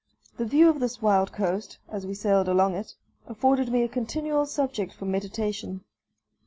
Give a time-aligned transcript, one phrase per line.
[0.37, 2.95] The view of this wild coast, as we sailed along it,
[3.27, 5.83] afforded me a continual subject for meditation.